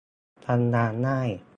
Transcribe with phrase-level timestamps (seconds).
[0.45, 1.29] ทำงานง่าย